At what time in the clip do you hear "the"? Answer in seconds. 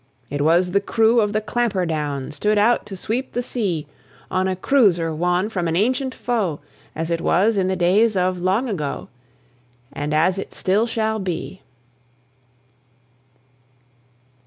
0.71-0.81, 1.31-1.41, 3.33-3.43, 7.67-7.75